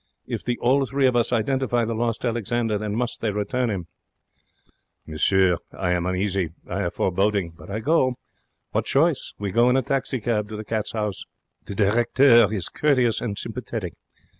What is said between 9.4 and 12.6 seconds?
go in a taxi cab to the Cats' House. The directeur